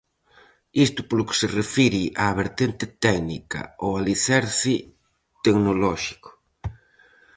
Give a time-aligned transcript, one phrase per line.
[0.85, 4.73] Isto polo que se refire á vertente técnica, ao alicerce
[5.45, 6.29] tecnolóxico.